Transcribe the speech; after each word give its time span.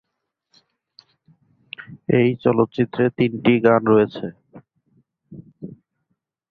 এই 2.19 2.29
চলচ্চিত্রে 2.43 3.03
তিনটি 3.17 3.53
গান 3.65 3.81
রয়েছে। 3.85 4.25